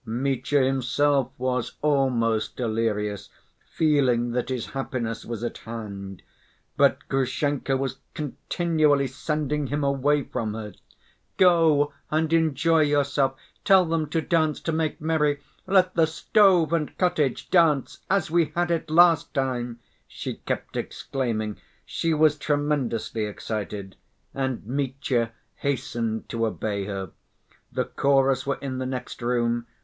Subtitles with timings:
[0.03, 3.29] Mitya himself was almost delirious,
[3.63, 6.23] feeling that his happiness was at hand.
[6.75, 10.73] But Grushenka was continually sending him away from her.
[11.37, 13.35] "Go and enjoy yourself.
[13.63, 18.45] Tell them to dance, to make merry, 'let the stove and cottage dance'; as we
[18.55, 21.57] had it last time," she kept exclaiming.
[21.85, 23.95] She was tremendously excited.
[24.33, 27.11] And Mitya hastened to obey her.
[27.71, 29.67] The chorus were in the next room.